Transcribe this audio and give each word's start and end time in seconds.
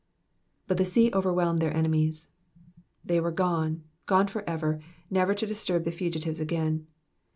^^But 0.67 0.77
the 0.77 0.83
sea 0.85 1.11
ovenchelm^d 1.11 1.59
their 1.59 1.77
enemies.'''' 1.77 2.27
They 3.05 3.19
were 3.19 3.29
gone, 3.31 3.83
gone 4.07 4.25
for 4.25 4.41
ever, 4.49 4.79
never 5.11 5.35
to 5.35 5.45
disturb 5.45 5.83
the 5.83 5.91
fugitives 5.91 6.39
again. 6.39 6.87